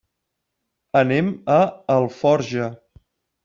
Anem 1.03 1.31
a 1.59 1.59
Alforja. 1.99 2.75